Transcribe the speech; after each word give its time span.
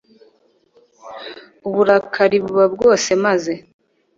uburakari 1.67 2.37
buba 2.43 2.65
bwose 2.75 3.09
maze 3.25 3.53